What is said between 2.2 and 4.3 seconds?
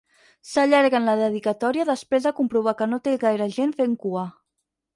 de comprovar que no té gaire gent fent cua.